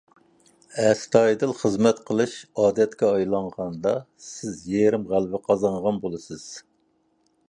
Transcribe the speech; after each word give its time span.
ئەستايىدىل 0.83 1.51
خىزمەت 1.59 1.99
قىلىش 2.07 2.31
ئادەتكە 2.63 3.09
ئايلانغاندا، 3.17 3.93
سىز 4.31 4.63
يېرىم 4.77 5.05
غەلىبە 5.13 5.43
قازانغان 5.51 6.01
بولىسىز. 6.07 6.49